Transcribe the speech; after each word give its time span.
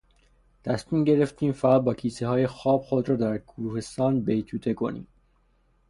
تصمیم 0.63 1.03
گرفتیم 1.03 1.51
فقط 1.51 1.81
باکیسههای 1.81 2.47
خواب 2.47 2.81
خود 2.81 3.05
در 3.05 3.37
کوهستان 3.37 4.21
بیتوته 4.21 4.73
کنیم. 4.73 5.07